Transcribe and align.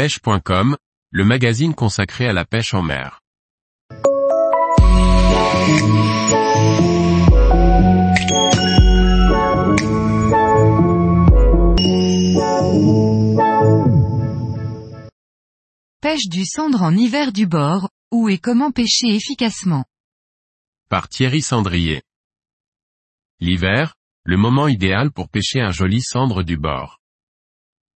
pêche.com, 0.00 0.78
le 1.10 1.24
magazine 1.26 1.74
consacré 1.74 2.26
à 2.26 2.32
la 2.32 2.46
pêche 2.46 2.72
en 2.72 2.80
mer. 2.80 3.20
Pêche 16.00 16.28
du 16.28 16.46
cendre 16.46 16.80
en 16.80 16.96
hiver 16.96 17.30
du 17.30 17.46
bord, 17.46 17.90
où 18.10 18.30
et 18.30 18.38
comment 18.38 18.70
pêcher 18.70 19.08
efficacement? 19.08 19.84
Par 20.88 21.10
Thierry 21.10 21.42
Sandrier. 21.42 22.00
L'hiver, 23.38 23.96
le 24.24 24.38
moment 24.38 24.66
idéal 24.66 25.10
pour 25.10 25.28
pêcher 25.28 25.60
un 25.60 25.72
joli 25.72 26.00
cendre 26.00 26.42
du 26.42 26.56
bord. 26.56 27.00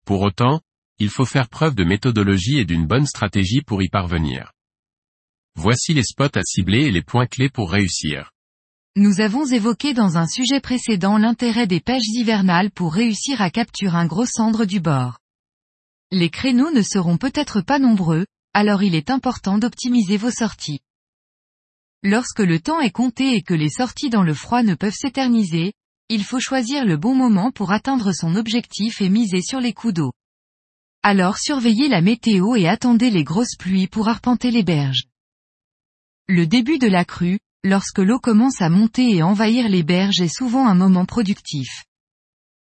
Pour 0.05 0.21
autant, 0.21 0.59
il 0.99 1.09
faut 1.09 1.25
faire 1.25 1.49
preuve 1.49 1.75
de 1.75 1.83
méthodologie 1.83 2.57
et 2.57 2.65
d'une 2.65 2.85
bonne 2.85 3.05
stratégie 3.05 3.61
pour 3.61 3.81
y 3.81 3.89
parvenir. 3.89 4.51
Voici 5.55 5.93
les 5.93 6.03
spots 6.03 6.37
à 6.37 6.41
cibler 6.43 6.85
et 6.85 6.91
les 6.91 7.03
points 7.03 7.27
clés 7.27 7.49
pour 7.49 7.71
réussir. 7.71 8.31
Nous 8.95 9.21
avons 9.21 9.45
évoqué 9.45 9.93
dans 9.93 10.17
un 10.17 10.27
sujet 10.27 10.59
précédent 10.59 11.17
l'intérêt 11.17 11.67
des 11.67 11.79
pêches 11.79 12.07
hivernales 12.09 12.71
pour 12.71 12.93
réussir 12.93 13.41
à 13.41 13.49
capturer 13.49 13.97
un 13.97 14.05
gros 14.05 14.25
cendre 14.25 14.65
du 14.65 14.79
bord. 14.79 15.17
Les 16.11 16.29
créneaux 16.29 16.71
ne 16.71 16.83
seront 16.83 17.17
peut-être 17.17 17.61
pas 17.61 17.79
nombreux, 17.79 18.27
alors 18.53 18.83
il 18.83 18.93
est 18.93 19.09
important 19.09 19.57
d'optimiser 19.57 20.17
vos 20.17 20.29
sorties. 20.29 20.79
Lorsque 22.03 22.39
le 22.39 22.59
temps 22.59 22.81
est 22.81 22.91
compté 22.91 23.33
et 23.33 23.41
que 23.41 23.55
les 23.55 23.69
sorties 23.69 24.09
dans 24.09 24.23
le 24.23 24.33
froid 24.33 24.61
ne 24.61 24.75
peuvent 24.75 24.93
s'éterniser, 24.93 25.73
il 26.09 26.23
faut 26.23 26.39
choisir 26.39 26.85
le 26.85 26.97
bon 26.97 27.15
moment 27.15 27.51
pour 27.51 27.71
atteindre 27.71 28.11
son 28.11 28.35
objectif 28.35 29.01
et 29.01 29.09
miser 29.09 29.41
sur 29.41 29.59
les 29.59 29.73
coups 29.73 29.95
d'eau. 29.95 30.11
Alors 31.05 31.37
surveillez 31.37 31.89
la 31.89 31.99
météo 31.99 32.55
et 32.55 32.65
attendez 32.65 33.09
les 33.09 33.25
grosses 33.25 33.57
pluies 33.59 33.87
pour 33.87 34.07
arpenter 34.07 34.51
les 34.51 34.63
berges. 34.63 35.03
Le 36.29 36.47
début 36.47 36.79
de 36.79 36.87
la 36.87 37.03
crue, 37.03 37.39
lorsque 37.65 37.99
l'eau 37.99 38.19
commence 38.19 38.61
à 38.61 38.69
monter 38.69 39.13
et 39.13 39.21
envahir 39.21 39.67
les 39.67 39.83
berges 39.83 40.21
est 40.21 40.33
souvent 40.33 40.65
un 40.65 40.75
moment 40.75 41.05
productif. 41.05 41.83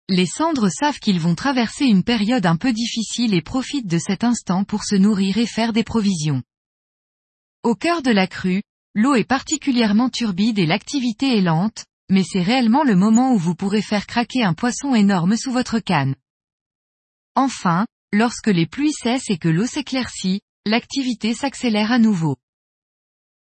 Les 0.09 0.25
cendres 0.25 0.71
savent 0.71 0.99
qu'ils 0.99 1.21
vont 1.21 1.35
traverser 1.35 1.85
une 1.85 2.05
période 2.05 2.47
un 2.47 2.57
peu 2.57 2.73
difficile 2.73 3.35
et 3.35 3.43
profitent 3.43 3.87
de 3.87 3.99
cet 3.99 4.25
instant 4.25 4.65
pour 4.65 4.85
se 4.85 4.95
nourrir 4.95 5.37
et 5.37 5.47
faire 5.47 5.75
des 5.75 5.85
provisions. 5.85 6.43
Au 7.63 7.75
cœur 7.75 8.01
de 8.01 8.11
la 8.11 8.27
crue, 8.27 8.63
l'eau 8.95 9.15
est 9.15 9.25
particulièrement 9.25 10.09
turbide 10.09 10.59
et 10.59 10.67
l'activité 10.67 11.37
est 11.37 11.43
lente, 11.43 11.85
mais 12.09 12.25
c'est 12.25 12.43
réellement 12.43 12.83
le 12.83 12.97
moment 12.97 13.35
où 13.35 13.39
vous 13.39 13.55
pourrez 13.55 13.83
faire 13.83 14.07
craquer 14.07 14.43
un 14.43 14.55
poisson 14.55 14.95
énorme 14.95 15.37
sous 15.37 15.53
votre 15.53 15.81
canne. 15.81 16.15
Enfin, 17.35 17.87
lorsque 18.13 18.49
les 18.49 18.67
pluies 18.67 18.93
cessent 18.93 19.31
et 19.31 19.39
que 19.39 19.49
l'eau 19.49 19.67
s'éclaircit, 19.67 20.41
l'activité 20.67 21.35
s'accélère 21.35 21.93
à 21.93 21.99
nouveau. 21.99 22.37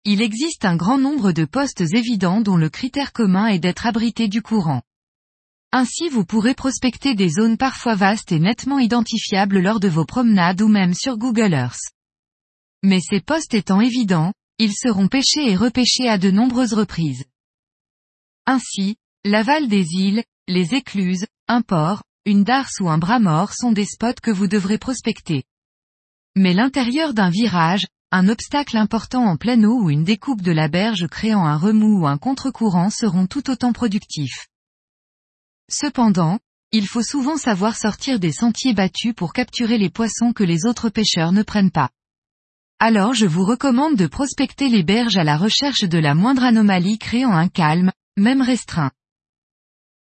Il 0.04 0.22
existe 0.22 0.64
un 0.64 0.76
grand 0.76 0.98
nombre 0.98 1.32
de 1.32 1.44
postes 1.44 1.80
évidents 1.80 2.40
dont 2.40 2.56
le 2.56 2.68
critère 2.68 3.12
commun 3.12 3.46
est 3.46 3.58
d'être 3.58 3.86
abrité 3.86 4.28
du 4.28 4.42
courant. 4.42 4.82
Ainsi 5.72 6.08
vous 6.08 6.24
pourrez 6.24 6.54
prospecter 6.54 7.14
des 7.14 7.28
zones 7.28 7.56
parfois 7.56 7.94
vastes 7.94 8.32
et 8.32 8.38
nettement 8.38 8.78
identifiables 8.78 9.60
lors 9.60 9.80
de 9.80 9.88
vos 9.88 10.04
promenades 10.04 10.60
ou 10.60 10.68
même 10.68 10.94
sur 10.94 11.18
Google 11.18 11.54
Earth. 11.54 11.92
Mais 12.82 13.00
ces 13.00 13.20
postes 13.20 13.54
étant 13.54 13.80
évidents, 13.80 14.32
ils 14.58 14.74
seront 14.74 15.08
pêchés 15.08 15.50
et 15.50 15.56
repêchés 15.56 16.08
à 16.08 16.18
de 16.18 16.30
nombreuses 16.30 16.74
reprises. 16.74 17.24
Ainsi, 18.46 18.96
l'aval 19.24 19.68
des 19.68 19.86
îles, 19.94 20.24
les 20.48 20.74
écluses, 20.74 21.26
un 21.48 21.62
port, 21.62 22.02
une 22.24 22.44
darse 22.44 22.78
ou 22.80 22.88
un 22.88 22.98
bras 22.98 23.18
mort 23.18 23.52
sont 23.52 23.72
des 23.72 23.84
spots 23.84 24.20
que 24.22 24.30
vous 24.30 24.46
devrez 24.46 24.78
prospecter. 24.78 25.42
Mais 26.36 26.52
l'intérieur 26.54 27.14
d'un 27.14 27.30
virage, 27.30 27.86
un 28.12 28.28
obstacle 28.28 28.76
important 28.76 29.24
en 29.24 29.36
pleine 29.36 29.66
eau 29.66 29.82
ou 29.82 29.90
une 29.90 30.04
découpe 30.04 30.42
de 30.42 30.52
la 30.52 30.68
berge 30.68 31.08
créant 31.08 31.44
un 31.44 31.56
remous 31.56 32.02
ou 32.02 32.06
un 32.06 32.18
contre-courant 32.18 32.90
seront 32.90 33.26
tout 33.26 33.50
autant 33.50 33.72
productifs. 33.72 34.46
Cependant, 35.68 36.38
il 36.70 36.86
faut 36.86 37.02
souvent 37.02 37.36
savoir 37.36 37.76
sortir 37.76 38.20
des 38.20 38.32
sentiers 38.32 38.74
battus 38.74 39.14
pour 39.14 39.32
capturer 39.32 39.76
les 39.76 39.90
poissons 39.90 40.32
que 40.32 40.44
les 40.44 40.64
autres 40.64 40.90
pêcheurs 40.90 41.32
ne 41.32 41.42
prennent 41.42 41.70
pas. 41.70 41.90
Alors 42.78 43.14
je 43.14 43.26
vous 43.26 43.44
recommande 43.44 43.96
de 43.96 44.06
prospecter 44.06 44.68
les 44.68 44.82
berges 44.82 45.16
à 45.16 45.24
la 45.24 45.36
recherche 45.36 45.84
de 45.84 45.98
la 45.98 46.14
moindre 46.14 46.44
anomalie 46.44 46.98
créant 46.98 47.32
un 47.32 47.48
calme, 47.48 47.92
même 48.16 48.42
restreint. 48.42 48.90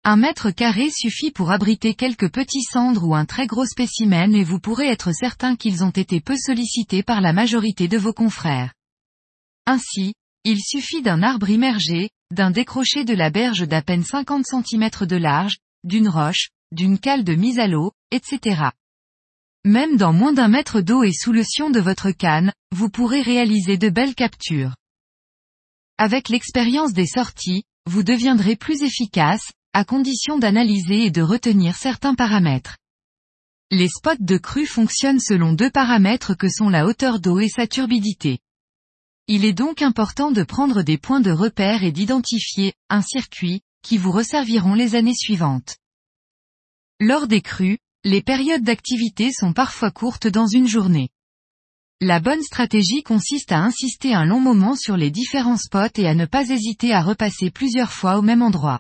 Un 0.07 0.17
mètre 0.17 0.51
carré 0.51 0.91
suffit 0.91 1.31
pour 1.31 1.49
abriter 1.49 1.95
quelques 1.95 2.31
petits 2.31 2.61
cendres 2.61 3.07
ou 3.07 3.16
un 3.16 3.25
très 3.25 3.47
gros 3.47 3.66
spécimen 3.66 4.35
et 4.35 4.43
vous 4.43 4.59
pourrez 4.59 4.88
être 4.88 5.11
certain 5.11 5.55
qu'ils 5.55 5.83
ont 5.83 5.89
été 5.89 6.21
peu 6.21 6.38
sollicités 6.38 7.01
par 7.01 7.21
la 7.21 7.33
majorité 7.33 7.88
de 7.88 7.97
vos 7.97 8.13
confrères. 8.13 8.71
Ainsi, 9.66 10.13
il 10.43 10.61
suffit 10.61 11.01
d'un 11.01 11.23
arbre 11.23 11.49
immergé, 11.49 12.11
d'un 12.29 12.51
décroché 12.51 13.03
de 13.03 13.16
la 13.16 13.31
berge 13.31 13.67
d'à 13.67 13.81
peine 13.81 14.03
50 14.03 14.45
cm 14.45 14.89
de 15.07 15.16
large, 15.16 15.57
d'une 15.83 16.07
roche, 16.07 16.49
d'une 16.72 16.99
cale 16.99 17.23
de 17.23 17.33
mise 17.33 17.57
à 17.57 17.66
l'eau, 17.66 17.91
etc. 18.11 18.69
Même 19.63 19.97
dans 19.97 20.13
moins 20.13 20.33
d'un 20.33 20.49
mètre 20.49 20.81
d'eau 20.81 21.01
et 21.01 21.13
sous 21.13 21.31
le 21.31 21.43
sion 21.43 21.72
de 21.72 21.79
votre 21.79 22.11
canne, 22.11 22.53
vous 22.72 22.91
pourrez 22.91 23.23
réaliser 23.23 23.79
de 23.79 23.89
belles 23.89 24.13
captures. 24.13 24.75
Avec 25.97 26.29
l'expérience 26.29 26.93
des 26.93 27.07
sorties, 27.07 27.63
vous 27.87 28.03
deviendrez 28.03 28.55
plus 28.55 28.83
efficace, 28.83 29.51
à 29.75 29.84
condition 29.84 30.40
d'analyser 30.40 31.03
et 31.03 31.12
de 31.12 31.22
retenir 31.22 31.75
certains 31.75 32.16
paramètres. 32.16 32.78
Les 33.72 33.90
spots 33.90 34.22
de 34.22 34.38
crue 34.38 34.66
fonctionnent 34.66 35.19
selon 35.19 35.52
deux 35.52 35.69
paramètres 35.69 36.34
que 36.34 36.47
sont 36.47 36.69
la 36.69 36.86
hauteur 36.86 37.19
d'eau 37.19 37.40
et 37.40 37.50
sa 37.50 37.68
turbidité. 37.68 38.40
Il 39.28 39.44
est 39.44 39.52
donc 39.52 39.81
important 39.81 40.31
de 40.31 40.44
prendre 40.44 40.81
des 40.81 40.97
points 40.97 41.19
de 41.19 41.31
repère 41.31 41.84
et 41.84 41.91
d'identifier 41.91 42.72
un 42.90 43.02
circuit 43.02 43.64
qui 43.81 43.97
vous 43.97 44.14
resserviront 44.14 44.75
les 44.75 44.96
années 44.96 45.14
suivantes. 45.14 45.75
Lors 47.02 47.28
des 47.28 47.41
crues, 47.41 47.80
les 48.06 48.22
périodes 48.22 48.64
d'activité 48.64 49.34
sont 49.34 49.52
parfois 49.52 49.91
courtes 49.91 50.28
dans 50.28 50.47
une 50.47 50.69
journée. 50.69 51.09
La 52.00 52.22
bonne 52.22 52.44
stratégie 52.44 53.03
consiste 53.03 53.52
à 53.52 53.59
insister 53.59 54.14
un 54.14 54.24
long 54.24 54.40
moment 54.40 54.78
sur 54.78 54.96
les 54.96 55.12
différents 55.12 55.58
spots 55.58 55.97
et 55.97 56.08
à 56.08 56.16
ne 56.16 56.25
pas 56.25 56.47
hésiter 56.47 56.94
à 56.94 57.02
repasser 57.02 57.52
plusieurs 57.52 57.91
fois 57.91 58.18
au 58.18 58.22
même 58.22 58.41
endroit. 58.41 58.80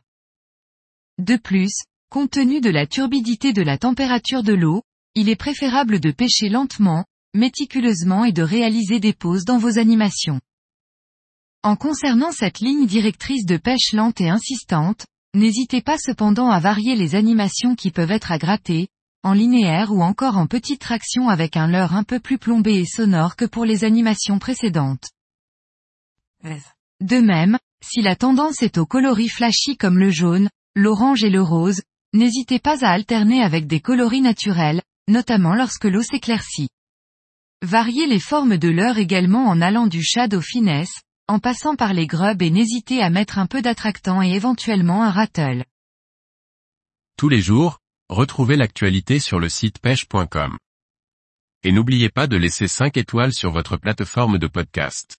De 1.17 1.37
plus, 1.37 1.71
compte 2.09 2.31
tenu 2.31 2.61
de 2.61 2.69
la 2.69 2.87
turbidité 2.87 3.53
de 3.53 3.61
la 3.61 3.77
température 3.77 4.43
de 4.43 4.53
l'eau, 4.53 4.83
il 5.15 5.29
est 5.29 5.35
préférable 5.35 5.99
de 5.99 6.11
pêcher 6.11 6.49
lentement, 6.49 7.05
méticuleusement 7.33 8.25
et 8.25 8.31
de 8.31 8.43
réaliser 8.43 8.99
des 8.99 9.13
pauses 9.13 9.45
dans 9.45 9.57
vos 9.57 9.79
animations. 9.79 10.41
En 11.63 11.75
concernant 11.75 12.31
cette 12.31 12.59
ligne 12.59 12.85
directrice 12.85 13.45
de 13.45 13.57
pêche 13.57 13.93
lente 13.93 14.21
et 14.21 14.29
insistante, 14.29 15.05
n'hésitez 15.33 15.81
pas 15.81 15.97
cependant 15.97 16.49
à 16.49 16.59
varier 16.59 16.95
les 16.95 17.15
animations 17.15 17.75
qui 17.75 17.91
peuvent 17.91 18.11
être 18.11 18.31
à 18.31 18.37
gratter, 18.37 18.89
en 19.23 19.33
linéaire 19.33 19.91
ou 19.91 20.03
encore 20.03 20.37
en 20.37 20.45
petite 20.45 20.81
traction 20.81 21.29
avec 21.29 21.57
un 21.57 21.67
leurre 21.67 21.95
un 21.95 22.03
peu 22.03 22.19
plus 22.19 22.37
plombé 22.37 22.75
et 22.75 22.85
sonore 22.85 23.35
que 23.35 23.45
pour 23.45 23.65
les 23.65 23.83
animations 23.83 24.37
précédentes. 24.37 25.09
De 27.01 27.17
même, 27.17 27.57
si 27.83 28.01
la 28.01 28.15
tendance 28.15 28.61
est 28.61 28.77
au 28.77 28.85
coloris 28.85 29.29
flashy 29.29 29.77
comme 29.77 29.97
le 29.97 30.11
jaune, 30.11 30.49
l'orange 30.75 31.23
et 31.23 31.29
le 31.29 31.41
rose, 31.41 31.81
n'hésitez 32.13 32.59
pas 32.59 32.85
à 32.85 32.89
alterner 32.89 33.41
avec 33.41 33.67
des 33.67 33.79
coloris 33.79 34.21
naturels, 34.21 34.81
notamment 35.07 35.55
lorsque 35.55 35.85
l'eau 35.85 36.01
s'éclaircit. 36.01 36.69
Variez 37.61 38.07
les 38.07 38.19
formes 38.19 38.57
de 38.57 38.69
leurre 38.69 38.97
également 38.97 39.45
en 39.45 39.61
allant 39.61 39.87
du 39.87 40.03
shad 40.03 40.33
au 40.33 40.41
finesse, 40.41 41.01
en 41.27 41.39
passant 41.39 41.75
par 41.75 41.93
les 41.93 42.05
grubs 42.05 42.41
et 42.41 42.51
n'hésitez 42.51 43.01
à 43.01 43.09
mettre 43.09 43.39
un 43.39 43.47
peu 43.47 43.61
d'attractant 43.61 44.21
et 44.21 44.31
éventuellement 44.31 45.03
un 45.03 45.11
rattle. 45.11 45.63
Tous 47.17 47.29
les 47.29 47.41
jours, 47.41 47.79
retrouvez 48.09 48.57
l'actualité 48.57 49.19
sur 49.19 49.39
le 49.39 49.49
site 49.49 49.79
pêche.com. 49.79 50.57
Et 51.63 51.71
n'oubliez 51.71 52.09
pas 52.09 52.27
de 52.27 52.37
laisser 52.37 52.67
5 52.67 52.97
étoiles 52.97 53.33
sur 53.33 53.51
votre 53.51 53.77
plateforme 53.77 54.37
de 54.37 54.47
podcast. 54.47 55.17